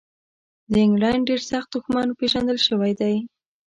د 0.71 0.73
انګلینډ 0.85 1.23
ډېر 1.29 1.41
سخت 1.51 1.67
دښمن 1.73 2.07
پېژندل 2.19 2.57
شوی 2.67 2.93
دی. 2.99 3.15